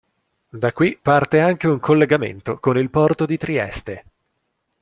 Da 0.49 0.73
qui 0.73 0.97
parte 0.99 1.39
anche 1.39 1.67
un 1.67 1.79
collegamento 1.79 2.57
con 2.57 2.75
il 2.75 2.89
porto 2.89 3.27
di 3.27 3.37
Trieste. 3.37 4.05